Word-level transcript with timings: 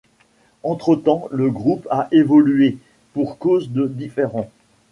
Entre 0.63 0.95
temps, 0.95 1.27
le 1.29 1.51
groupe 1.51 1.87
a 1.91 2.07
évolué 2.11 2.79
pour 3.13 3.37
cause 3.37 3.69
de 3.71 3.85
différends. 3.85 4.49